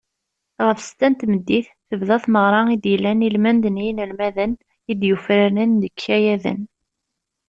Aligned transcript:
Ɣef 0.65 0.77
ssetta 0.81 1.07
n 1.09 1.13
tmeddit, 1.19 1.67
tebda 1.89 2.17
tmeɣra 2.23 2.61
i 2.69 2.77
d-yellan 2.83 3.25
ilmend 3.27 3.63
n 3.69 3.81
yinelmaden 3.83 4.51
i 4.91 4.93
d-yufraren 4.99 5.71
deg 5.81 5.93
yikayaden. 5.95 6.61